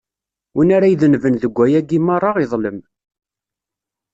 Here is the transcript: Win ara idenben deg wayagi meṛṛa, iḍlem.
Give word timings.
Win 0.55 0.69
ara 0.77 0.87
idenben 0.93 1.35
deg 1.37 1.53
wayagi 1.57 1.99
meṛṛa, 2.05 2.31
iḍlem. 2.43 2.77